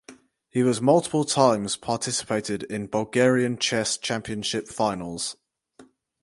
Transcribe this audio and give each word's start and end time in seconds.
He 0.49 0.63
was 0.63 0.81
multiple 0.81 1.23
times 1.25 1.75
participated 1.77 2.63
in 2.63 2.87
Bulgarian 2.87 3.59
Chess 3.59 3.99
Championship 3.99 4.67
finals. 4.67 5.37